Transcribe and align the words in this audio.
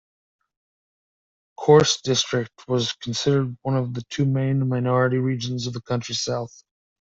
Korce 1.59 2.01
District 2.01 2.51
was 2.67 2.93
considered 2.93 3.55
one 3.61 3.77
of 3.77 3.93
two 4.09 4.25
main 4.25 4.67
minority 4.67 5.17
regions 5.19 5.67
of 5.67 5.73
the 5.73 5.81
country's 5.81 6.23
south. 6.23 6.63